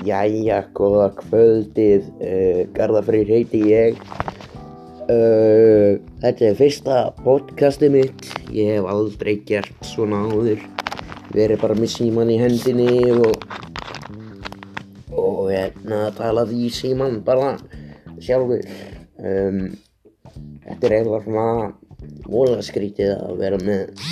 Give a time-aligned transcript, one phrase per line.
[0.00, 3.98] Jæja, góða kvöldið, uh, Garðafreyr heiti ég.
[5.10, 10.62] Uh, þetta er fyrsta podcastið mitt, ég hef aldrei gert svona áður.
[11.34, 13.44] Verið bara með síman í hendinni og,
[15.12, 17.52] og hérna talað í síman bara
[18.24, 18.64] sjálfur.
[19.20, 19.62] Um,
[20.64, 21.48] þetta er eiginlega svona
[22.24, 24.06] vola skrítið að vera með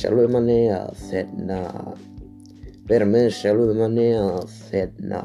[0.00, 1.60] sjálfur manni að hérna
[2.86, 5.20] vera með sjálfum manni að þeirna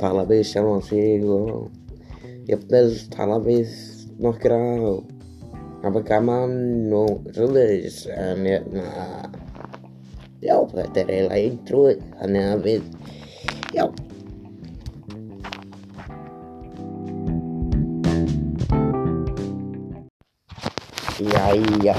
[0.00, 1.70] tala við sjálfan sig og
[2.48, 3.72] jafnvel tala við
[4.20, 4.58] nokkra
[4.90, 5.04] og
[5.84, 8.84] hafa gaman og svoleiðis en hérna
[10.44, 12.82] já þetta er eiginlega introið þannig að við
[13.72, 13.86] já
[21.24, 21.94] Jæja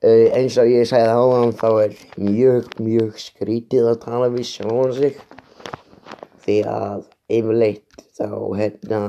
[0.00, 5.18] eins og ég sagði áðan þá er mjög, mjög skrítið að tala við sjálfan sig.
[6.44, 9.00] Því að yfirleitt þá hérna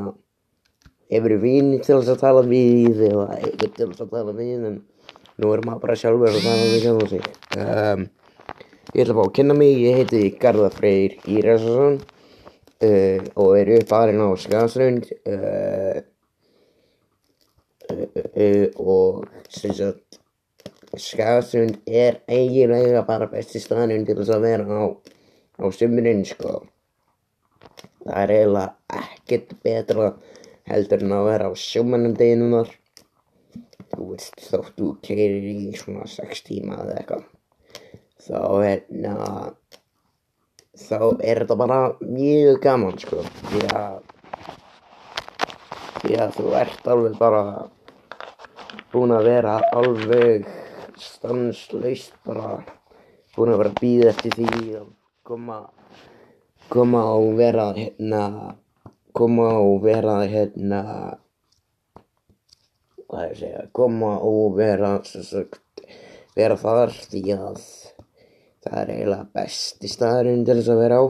[1.11, 4.81] hefur vini til þess að tala við eða eitthvað til þess að tala við en
[5.41, 7.31] nú er maður bara sjálfur að tala við sjálfan sig.
[7.57, 8.09] Um,
[8.91, 11.93] Ég ætla að fá að kynna mig, ég heiti Garðar Freyr Íræsarsson
[12.83, 16.01] uh, og er uppalinn á Skaðsrund uh,
[18.83, 20.10] og sem sagt
[20.99, 24.83] Skagasund er eiginlega bara besti staðnum til þess að vera á,
[25.63, 26.57] á sumurinn sko.
[28.03, 30.09] Það er eiginlega ekkert betra
[30.67, 32.73] heldur en að vera á sjómannum deginum þar.
[33.91, 37.25] Þú veist þótt þú keirir í svona 6 tíma eða eitthvað.
[38.21, 39.15] Þá er, na,
[40.77, 43.23] þá er þetta bara mjög gaman sko.
[43.47, 43.99] Því að,
[46.01, 47.45] því að þú ert alveg bara
[48.91, 50.51] búin að vera alveg
[51.01, 52.55] stanslaust bara
[53.35, 54.89] búin að vera að býða eftir því að
[55.27, 55.59] koma
[56.71, 58.23] koma og vera hérna
[59.15, 60.81] koma og vera hérna
[63.11, 65.83] hvað er að segja koma og vera sagt,
[66.37, 67.65] vera þar því að
[68.61, 71.05] það er eiginlega besti staðurinn til þess að vera á.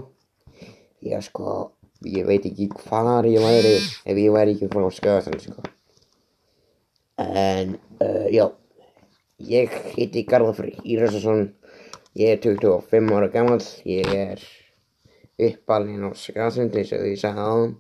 [1.02, 1.54] Því að sko
[2.08, 5.70] ég veit ekki hvar ég væri ef ég væri ekki frá Skagastrand sko.
[7.22, 8.48] En uh, já
[9.48, 11.48] Ég heiti Garðafri Írasarsson,
[12.14, 14.42] ég er 25 ára gammal, ég er
[15.42, 17.74] uppalinn á Skarsund eins og ég sagði á hann.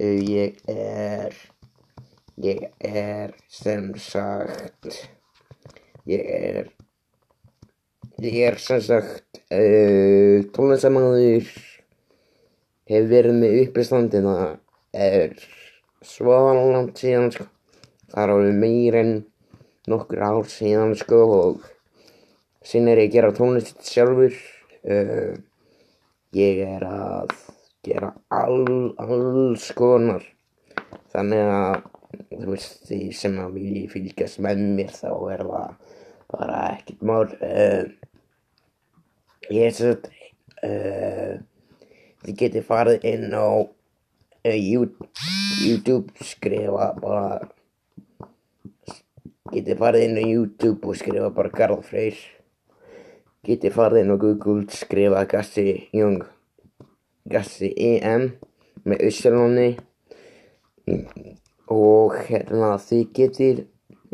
[0.00, 1.36] Ég er,
[2.42, 4.98] ég er sem sagt,
[6.10, 6.72] ég er,
[8.24, 11.54] ég er sem sagt uh, tónlistamæður,
[12.90, 14.36] hef verið með uppistandina,
[14.90, 15.38] er
[16.02, 17.46] svo langt síðan sko,
[18.10, 19.16] það er alveg meir en
[19.90, 21.66] nokkur ár síðan sko og
[22.66, 24.34] sín er ég að gera tónlist sjálfur.
[24.86, 25.36] Uh,
[26.36, 27.34] ég er að
[27.86, 30.24] gera all, alls konar.
[31.14, 31.86] Þannig að
[32.30, 35.96] þú veist því sem að vilji fylgjast með mér þá er það
[36.34, 37.24] bara ekkert mál.
[37.40, 37.84] Uh,
[39.54, 39.94] ég er svo
[40.66, 41.34] uh,
[42.26, 43.48] þið getið farið inn á
[45.66, 47.40] YouTube skrifa bara
[49.46, 52.16] Getið farið inn á YouTube og skrifa bara Garðar Freyr.
[53.46, 56.24] Getið farið inn á Google og skrifa Gassi Young.
[57.30, 58.32] Gassi EM
[58.82, 59.68] með Össalóni.
[61.70, 63.64] Og hérna þið getið,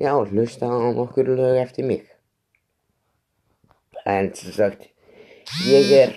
[0.01, 2.05] já, hlusta á nokkur lög eftir mig.
[4.05, 4.89] En sem sagt,
[5.69, 6.17] ég er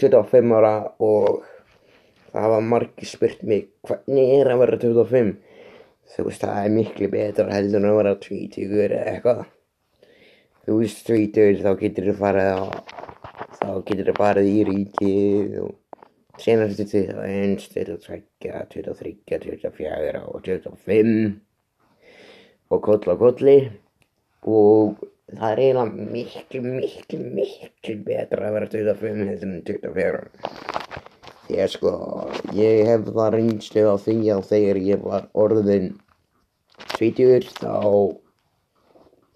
[0.00, 1.44] 25 ára og
[2.32, 5.34] það var margir spurt mig hvernig er að vera 25
[6.12, 9.40] þú veist það er miklu betra heldur en að vera tvítugur eða eitthvað.
[10.64, 12.62] Þú veist tvítugur þá getur þú farið á
[13.60, 15.72] þá getur þú farið í ríkið og
[16.44, 17.98] senast til 21, 22,
[18.74, 21.10] 23, 24 og 25
[22.74, 23.58] og koll á kolli.
[24.44, 24.98] Og
[25.32, 30.83] það er eiginlega miklu, miklu, miklu betra að vera 25 heldur en 24
[31.52, 31.92] að sko
[32.56, 35.90] ég hef það reynslu á því að þegar ég var orðin
[36.96, 37.74] tvítugur þá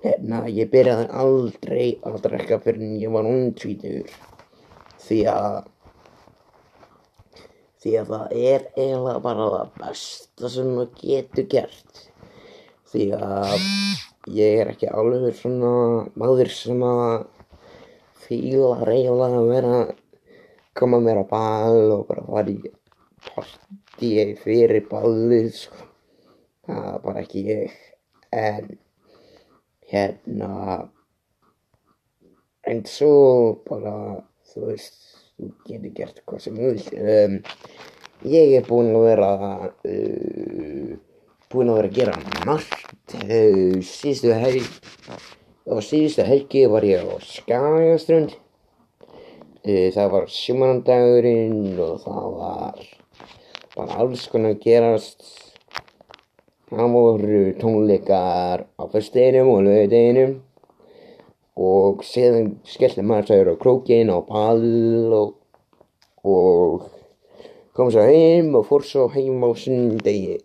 [0.04, 4.12] hérna ég byrjaði aldrei að drekka fyrir en ég var ung tvítugur.
[5.02, 5.58] Því að
[7.78, 12.04] því að það er eiginlega bara það besta sem þú getur gert.
[12.88, 13.54] Því að
[14.38, 15.72] ég er ekki alveg svona
[16.18, 17.26] maður sem að
[18.24, 19.74] fíla reyðilega að vera
[20.78, 22.72] koma mér á ball og bara fara í
[23.28, 25.88] partí fyrir ballið sko.
[26.68, 27.76] það er bara ekki ég
[28.38, 28.72] en
[29.90, 30.52] hérna
[32.68, 33.14] en svo
[33.68, 33.94] bara
[34.52, 34.98] þú veist
[35.38, 36.88] þú getur gert hvað sem þú vilt.
[36.98, 37.36] Um,
[38.26, 39.30] ég er búinn að vera,
[39.86, 40.96] uh,
[41.52, 42.16] búinn að vera að gera
[42.48, 43.14] margt.
[43.14, 44.66] Uh, síðustu helg,
[45.70, 48.34] á síðustu helgi var ég á Skagaströnd.
[49.66, 52.82] Uh, það var sjumanandagurinn og það var
[53.74, 55.24] bara alls konar að gerast.
[56.68, 60.36] Það voru tónleikar á fyrsteginum og lögadeginum
[61.58, 65.34] og síðan skellti maður sér á krókin á pall og,
[66.22, 66.86] og
[67.74, 70.38] kom svo heim og fór svo heim á sundegi.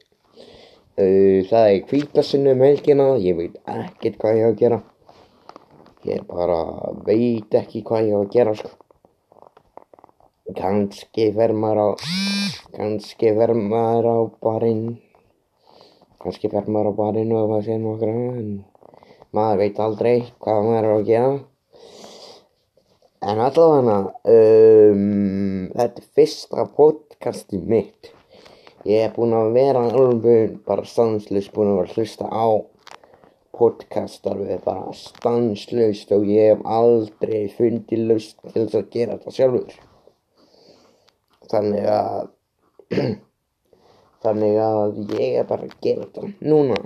[0.98, 4.86] Uh, það er kvítasunni um helgina, ég veit ekkert hvað ég á að gera.
[6.10, 6.64] Ég bara
[7.06, 8.74] veit ekki hvað ég á að gera sko.
[10.52, 11.88] Kanski fer maður á,
[12.76, 14.98] kannski fer maður á barinn,
[16.20, 18.50] kannski fer maður á barinn og það sé nokkra en
[19.32, 21.30] maður veit aldrei hvað maður er að gera.
[23.24, 23.96] En allavega,
[24.34, 25.06] um,
[25.78, 28.12] þetta er fyrsta podcasti mitt.
[28.84, 32.48] Ég er búinn að vera alveg bara stanslust búinn að vera að hlusta á
[33.56, 39.38] podcast alveg bara stanslust og ég hef aldrei fundið lust til þess að gera þetta
[39.40, 39.82] sjálfur.
[41.54, 42.30] Þannig að,
[44.26, 46.78] þannig að ég er bara að gera þetta núna.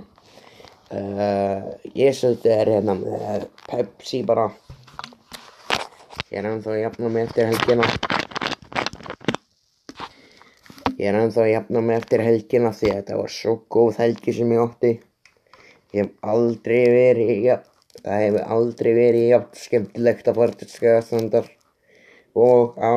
[0.88, 4.50] Uh, ég svolítið er hérna með Pepsi bara.
[6.28, 7.86] Ég er ennþá að jafna mig eftir helgina.
[10.98, 14.34] Ég er ennþá að jafna mig eftir helgina því að þetta var svo góð helgi
[14.36, 14.90] sem ég átti.
[15.96, 17.56] Ég hef aldrei verið ja,
[18.02, 21.48] það hefur aldrei verið jafn skemmtilegt að fara til skæðastandar
[22.36, 22.92] og á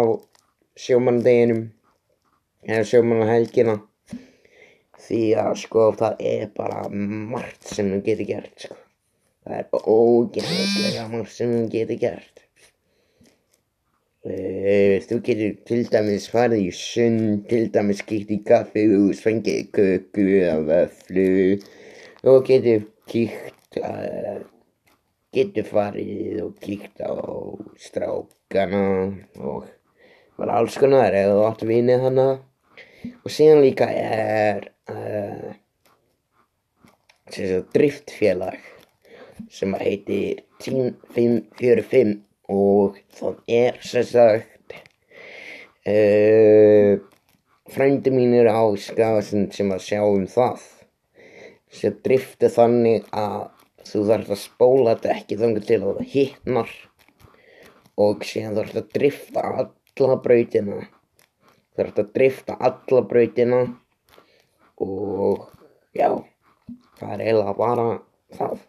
[0.81, 1.65] sjómandeginum
[2.65, 3.79] eða sjómanhelgina
[5.01, 8.77] því að sko það er bara margt sem þú getur gert sko.
[9.45, 12.43] það er bara ógæðislega margt sem þú getur gert
[14.29, 20.27] uh, þú getur til dæmis farið í sund til dæmis kíkt í kaffihús fengið köku
[20.39, 21.27] eða vöflu
[22.31, 24.39] og getur kíkt uh,
[25.33, 27.13] getur farið og kíkt á
[27.81, 28.85] strákana
[29.41, 29.69] og
[30.41, 32.27] bara alls konar eða þú átt vinið hana
[33.11, 35.51] og síðan líka er uh,
[37.75, 38.57] driftfélag
[39.53, 42.17] sem heitir Team 545
[42.51, 44.75] og það er sem sagt
[45.85, 46.97] uh,
[47.71, 50.65] frændi mínir á skafasund sem að sjá um það.
[51.71, 53.45] Sem drifti þannig að
[53.87, 56.73] þú þarfst að spóla þetta ekki þannig til að það hittnar
[58.01, 59.45] og síðan þarfst að drifta
[60.01, 60.81] alla brautina
[61.71, 63.59] Það er að drifta alla brautina
[64.83, 65.45] og
[65.95, 66.09] já,
[66.99, 67.85] það er eiginlega bara
[68.35, 68.65] það.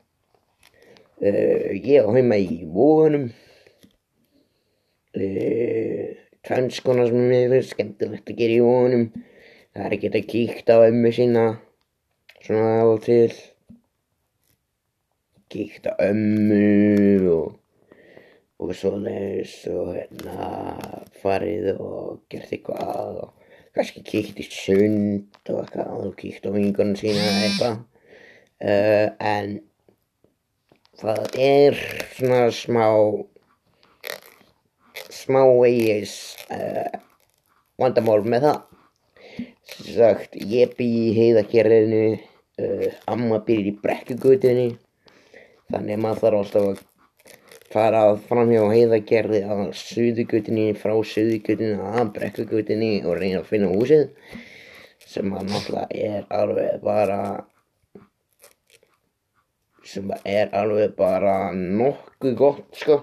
[1.23, 3.27] Uh, ég á heima í vóðunum,
[5.19, 6.07] uh,
[6.47, 9.09] tvennskona sem mér finnst skemmtilegt að gera í vóðunum.
[9.73, 11.47] Það er ekki að kíkta á ömmu sína
[12.39, 13.35] svona á til,
[15.51, 16.63] kíkta ömmu
[17.35, 17.62] og
[18.63, 20.49] og svoleiðis og hérna
[21.23, 26.99] farið og gert eitthvað og kannski kíkt í sund og eitthvað og kíkt á vingunum
[26.99, 27.79] sína eitthvað.
[28.63, 29.57] Uh, en
[31.03, 31.79] það er
[32.13, 32.87] svona smá
[35.13, 36.15] smá eigis
[36.53, 37.01] uh,
[37.81, 38.61] vandamál með það.
[39.73, 44.71] Sem sagt ég bý í heiðakerðinu uh, amma býr í brekkugutinni
[45.73, 46.83] þannig maður þarf alltaf að
[47.73, 54.11] fara fram hjá heiðagerði að suðugutinni frá suðugutinni að brekkugutinni og reyna að finna húsið
[55.13, 57.23] sem að náttúrulega er alveg bara
[59.93, 62.99] sem er alveg bara nokkuð gott sko.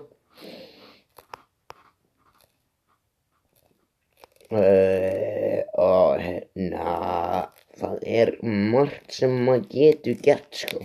[4.49, 6.93] Uh, og hérna
[7.77, 10.81] það er margt sem maður getur gert sko.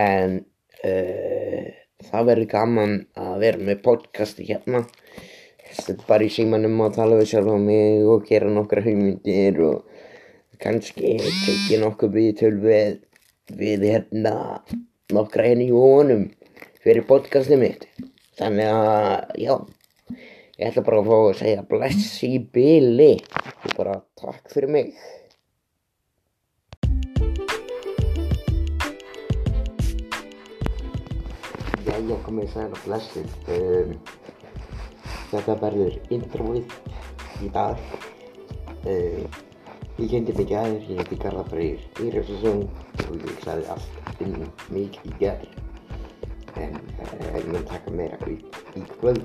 [0.00, 0.40] En
[0.84, 1.68] uh,
[2.10, 4.84] það verður gaman að vera með podcasti hérna.
[5.74, 10.58] Er bara í símanum að tala við sjálf á mig og gera nokkra hugmyndir og
[10.62, 13.00] kannski tekja nokkuð viðtöl við,
[13.58, 14.34] við hérna
[15.14, 16.28] nokkra henni í honum
[16.84, 17.88] fyrir podcastið mitt.
[18.38, 19.54] Þannig að já
[20.54, 24.94] ég ætla bara að fá að segja bless í byli og bara takk fyrir mig
[32.04, 33.30] Jæja, komið sæl og blessið.
[33.54, 33.92] Um,
[35.30, 36.74] þetta verður introið
[37.40, 37.80] í dag.
[38.84, 39.38] Um,
[39.96, 42.66] ég kendi mig gæðir, ég heiti Garðar Freyr Írarsson
[43.06, 44.36] og ég sagði allt um
[44.68, 45.56] mig í gæðir.
[46.60, 48.36] En uh, ég mun taka meira í,
[48.76, 49.24] í kvöld.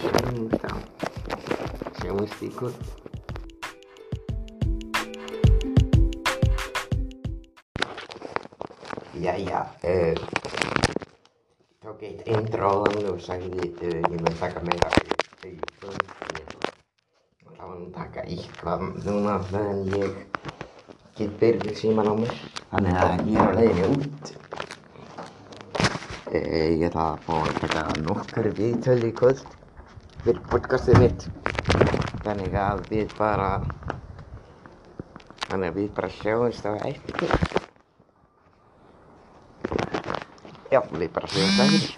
[0.00, 0.72] Sjáumst á.
[2.00, 2.96] Sjáumst í kvöld.
[9.16, 10.45] Jæja, uh,
[12.02, 14.90] intro áðan og sagði uh, ég mun taka meira
[17.56, 20.16] ætla að taka eitthvað núna meðan ég
[21.16, 22.34] get byrjuð síman á mér.
[22.70, 24.32] Þannig að ég er á leiðinni út.
[26.26, 29.44] Uh, ég ætla að fá að taka nokkur viðtöl í kvöld
[30.24, 31.28] fyrir podcastið mitt.
[32.26, 33.52] Þannig að við bara,
[35.48, 37.55] þannig að við bara sjáumst á eftir.
[40.92, 41.96] Við bara sjáumst á eftir.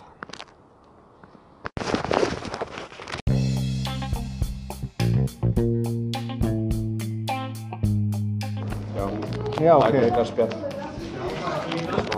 [9.59, 10.69] Já, ok.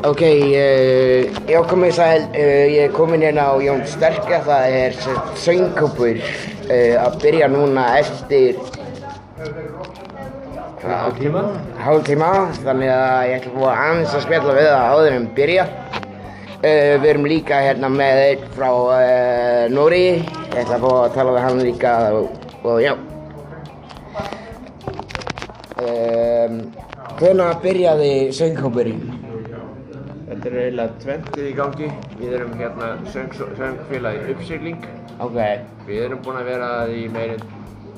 [0.05, 4.97] Ok, uh, já komið sæl, uh, ég er komin hérna á Jón Sterkja, það er
[5.41, 8.57] söngkópur uh, að byrja núna eftir
[10.81, 11.43] Hálf tíma?
[11.85, 12.31] hálf tíma,
[12.65, 15.65] þannig að ég ætla að búa aðeins að spjalla við það áður en byrja.
[16.61, 21.15] Uh, við erum líka hérna með einn frá uh, Nóri, ég ætla að búa að
[21.15, 22.35] tala við hann líka og,
[22.69, 22.91] og já.
[25.81, 26.59] Um,
[27.17, 29.01] Hvenær byrjaði söngkópurinn?
[30.27, 31.89] Þetta er eiginlega tventið í gangi.
[32.19, 34.85] Við erum hérna söng, söngfélagi uppsigling.
[35.17, 35.39] Ok,
[35.89, 37.47] Við erum búin að vera í meirinn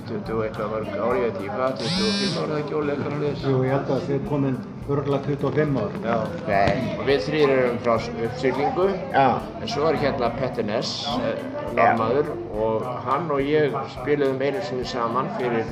[0.06, 3.44] 20 og eitthvað mörg ári, ég veit ekki hvað, 25 ára ekki ólega eitthvað hlýðis.
[3.48, 5.90] Jú, ég held að það sé komin örgulega 25 ár.
[6.04, 6.16] Já.
[6.22, 6.50] ok,
[6.98, 7.94] Og við þrýr erum frá
[8.26, 8.88] uppsiglingu.
[9.12, 11.38] já, En svo er hérna Petter Ness, eh,
[11.74, 15.64] normaður, og hann og ég spiluðum einu sinni saman fyrir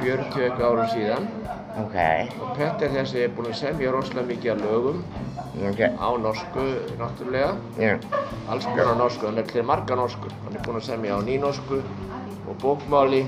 [0.00, 1.26] 40 eitthvað árum síðan.
[1.76, 1.96] Ok,
[2.42, 5.02] Og Petter þessi er búinn að semja rosalega mikið af lögum
[5.70, 6.64] ok, á norsku
[6.98, 7.52] náttúrulega.
[7.78, 7.94] já,
[8.50, 11.80] alls konar norsku, hann er til marga norsku hann er búinn að semja á nýnorsku
[12.48, 13.22] og bókmáli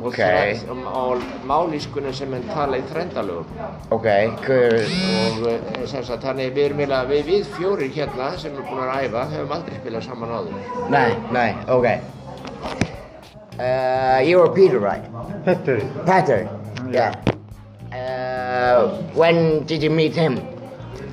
[0.00, 0.18] og, Ok.
[0.18, 1.04] þræ- um, á
[1.44, 3.46] málískunni sem hann tala í þrendalögum
[3.90, 4.06] ok,
[4.46, 4.84] cool,
[5.20, 8.82] og eh, sem sagt þannig við erum eiginlega við, við fjórir hérna sem erum búin
[8.88, 11.86] að æfa höfum aldrei spilað saman áður nei, nei, ok.
[13.58, 15.02] Uh, you were Peter, right?
[15.44, 16.48] Petter, Peter,
[16.92, 17.14] yeah.
[18.56, 20.34] Uh, when did you meet him?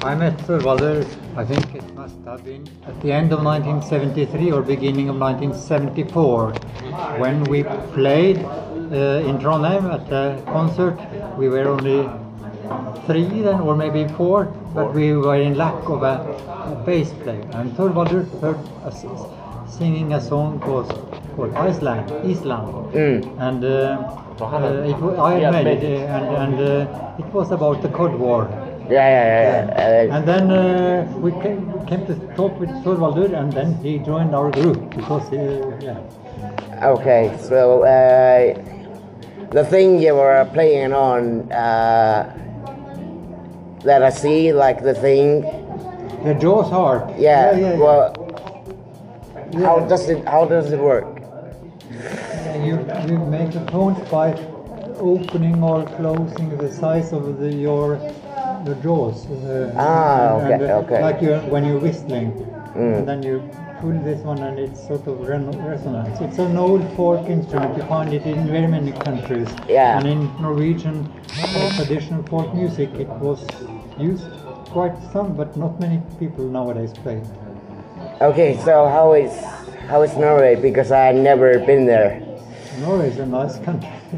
[0.01, 4.62] I met Thorvaldur, I think it must have been at the end of 1973 or
[4.62, 6.51] beginning of 1974
[7.19, 7.63] when we
[7.97, 10.97] played uh, in Trondheim at a concert.
[11.38, 12.01] We were only
[13.07, 16.15] three then, or maybe four, but we were in lack of a,
[16.71, 17.45] a bass player.
[17.55, 19.03] And Thorvaldur heard us
[19.77, 20.91] singing a song called,
[21.35, 22.93] called Iceland, Island.
[22.93, 23.39] Mm.
[23.39, 27.89] And uh, uh, it, I made it, uh, and, and uh, it was about the
[27.89, 28.49] Cod War.
[28.89, 30.03] Yeah, yeah, yeah.
[30.03, 30.15] yeah.
[30.17, 34.51] And then uh, we came, came to talk with Thorvaldur, and then he joined our
[34.51, 35.37] group because, he,
[35.85, 35.99] yeah.
[36.81, 38.53] Uh, okay, so uh,
[39.51, 42.27] the thing you were playing on uh,
[43.83, 45.41] that I see, like the thing,
[46.23, 47.09] The Jaws harp.
[47.17, 47.55] yeah.
[47.55, 47.77] yeah, yeah.
[47.77, 48.13] Well,
[49.55, 51.22] how does it how does it work?
[52.65, 52.75] You,
[53.10, 54.34] you make the tones by
[54.98, 57.98] opening or closing the size of the, your
[58.65, 59.25] the jaws.
[59.29, 61.01] Uh, Ah, okay, and, uh, okay.
[61.01, 62.32] Like you when you're whistling,
[62.74, 62.98] Mm.
[62.98, 63.43] and then you
[63.82, 66.20] pull this one, and it's sort of resonance.
[66.22, 67.77] It's an old folk instrument.
[67.77, 69.48] You find it in very many countries.
[69.70, 69.98] Yeah.
[70.00, 70.98] And in Norwegian
[71.38, 73.46] uh, traditional folk music, it was
[74.00, 74.25] used
[74.72, 77.17] quite some, but not many people nowadays play.
[77.17, 77.27] it.
[78.22, 79.34] Okay, so how is
[79.89, 80.55] how is Norway?
[80.55, 82.22] Because I've never been there.
[82.79, 83.89] Norway is a nice country.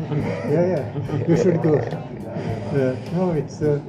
[0.50, 1.28] yeah, yeah.
[1.28, 1.76] You should go.
[1.76, 3.80] Uh, no, it's uh,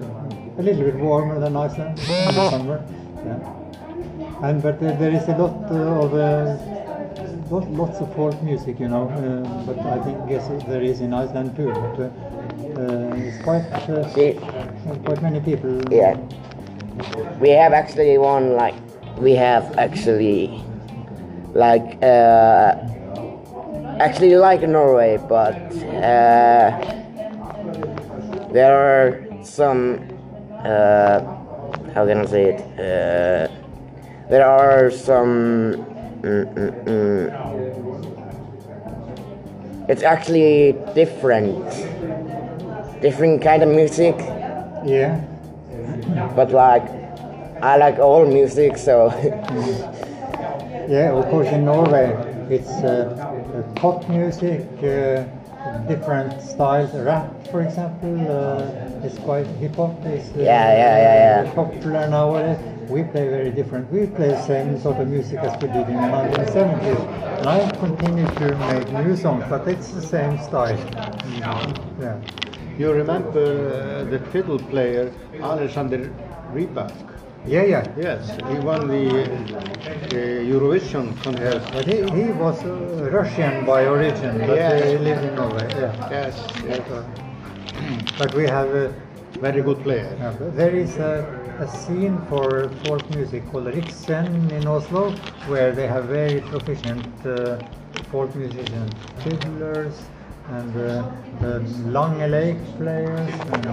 [0.58, 2.84] a little bit warmer than Iceland in the summer.
[3.24, 4.48] Yeah.
[4.48, 6.56] And but uh, there is a lot uh, of uh,
[7.50, 9.08] lot, lots of folk music, you know.
[9.08, 11.72] Uh, but I think guess there is in Iceland too.
[11.72, 12.10] But uh,
[12.80, 14.34] uh, it's quite uh, See,
[15.04, 15.80] quite many people.
[15.90, 16.16] yeah,
[17.40, 18.74] we have actually one like
[19.18, 20.62] we have actually
[21.54, 22.74] like uh,
[24.00, 25.54] actually like Norway, but
[26.02, 26.70] uh,
[28.52, 30.00] there are some
[30.64, 31.20] uh,
[31.94, 32.60] how can I say it?
[32.78, 33.48] Uh,
[34.28, 35.74] there are some.
[36.22, 37.26] Mm, mm, mm,
[39.88, 41.64] it's actually different,
[43.00, 44.16] different kind of music.
[44.84, 45.20] Yeah.
[46.34, 46.88] But like,
[47.62, 49.10] I like all music, so
[50.88, 53.14] Yeah, of course in Norway it's uh,
[53.54, 55.24] uh, pop music, uh,
[55.88, 56.94] different styles.
[56.94, 61.52] Rap, for example, uh, is quite hip hop is uh, Yeah, yeah, yeah, yeah.
[61.54, 62.58] popular nowadays.
[62.88, 63.90] We play very different.
[63.90, 67.00] We play the same sort of music as we did in the 1970s.
[67.40, 70.78] And I continue to make new songs, but it's the same style.
[72.00, 72.20] Yeah.
[72.78, 76.12] You remember uh, the fiddle player Alexander
[76.52, 77.15] Rybak?
[77.46, 77.86] Yeah, yeah.
[77.96, 81.66] Yes, he won the uh, Eurovision contest.
[81.72, 84.84] But he, he was uh, Russian by origin, but Yeah.
[84.84, 85.68] he lived in Norway.
[85.78, 86.10] Yeah.
[86.10, 86.34] Yes,
[86.66, 86.82] yes.
[88.18, 88.92] But we have a
[89.40, 90.16] very good player.
[90.18, 91.14] Yeah, there is a,
[91.60, 95.10] a scene for folk music called Riksen in Oslo,
[95.46, 97.58] where they have very proficient uh,
[98.10, 99.94] folk musicians, fiddlers,
[100.48, 103.64] and uh, Lake players, and,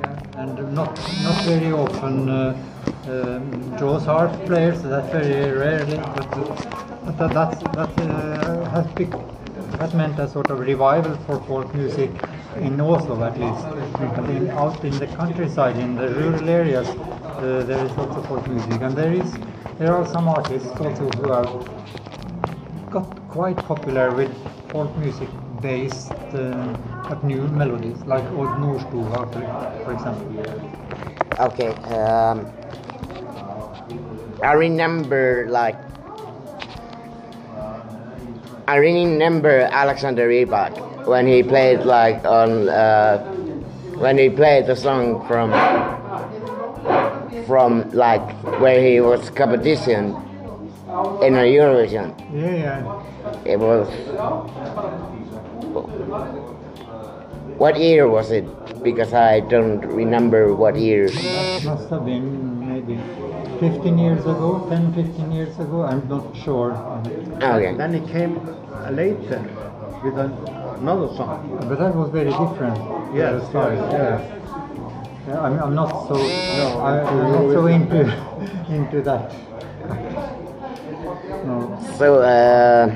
[0.00, 2.56] yeah, and not not very often uh,
[3.08, 4.82] um, Jaws harp players.
[4.82, 6.30] That's very rarely, but,
[7.18, 9.16] but that that uh, has picked
[9.78, 12.10] that meant a sort of revival for folk music
[12.56, 13.64] in Oslo at least.
[14.52, 18.96] Out in the countryside, in the rural areas, uh, there is of folk music, and
[18.96, 19.36] there is
[19.78, 24.32] there are some artists also who have got quite popular with
[24.70, 25.28] folk music
[25.60, 26.76] based uh,
[27.10, 30.28] at new melodies, like Odd Nordstoga, for, for example.
[31.40, 31.68] Okay.
[31.94, 32.46] Um,
[34.42, 35.76] I remember like
[38.68, 43.18] I remember Alexander Rybak when he played like on uh,
[43.98, 45.50] when he played the song from
[47.46, 48.22] from like
[48.60, 50.14] where he was competition
[51.22, 52.14] in a Eurovision.
[52.32, 53.44] Yeah, yeah.
[53.44, 53.88] It was
[57.58, 58.44] what year was it?
[58.82, 61.08] Because I don't remember what year.
[61.08, 62.98] That must have been maybe
[63.60, 66.72] 15 years ago, 10, 15 years ago, I'm not sure.
[67.40, 67.74] Okay.
[67.76, 69.38] Then he came uh, later
[70.02, 71.58] with another song.
[71.68, 72.76] But that was very different.
[73.14, 74.38] Yes, uh, yes, yeah.
[75.28, 78.00] Yeah, I'm, I'm not so I, I'm not so into
[78.74, 79.30] into that.
[81.46, 81.78] No.
[81.96, 82.90] So, uh,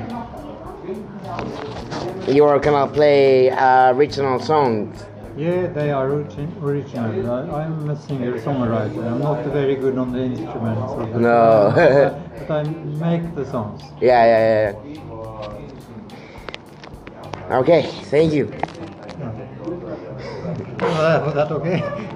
[2.27, 5.03] you are gonna play uh, original songs.
[5.37, 7.31] Yeah, they are origin, original.
[7.31, 9.05] I, I'm a singer songwriter.
[9.05, 10.93] I'm not very good on the instruments.
[11.13, 11.71] the- No.
[11.75, 13.83] but, but I make the songs.
[14.01, 14.77] Yeah, yeah, yeah.
[17.59, 18.47] Okay, thank you.
[20.79, 21.79] Was that okay?
[21.79, 22.13] Yeah.